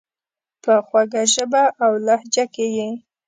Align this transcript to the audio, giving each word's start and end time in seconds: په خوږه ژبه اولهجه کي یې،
په 0.63 0.73
خوږه 0.87 1.23
ژبه 1.33 1.63
اولهجه 1.85 2.45
کي 2.53 2.65
یې، 2.77 2.89